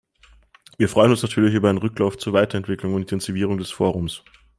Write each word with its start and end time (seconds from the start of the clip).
Wir 0.79 0.89
freuen 0.89 1.11
uns 1.11 1.21
natürlich 1.21 1.53
über 1.53 1.69
einen 1.69 1.77
Rücklauf 1.77 2.17
zur 2.17 2.33
Weiterentwicklung 2.33 2.95
und 2.95 3.01
Intensivierung 3.01 3.59
des 3.59 3.69
Forums. 3.69 4.23